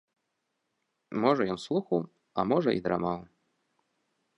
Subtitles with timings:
[1.25, 1.99] Можа ён слухаў,
[2.39, 3.21] а можа і драмаў.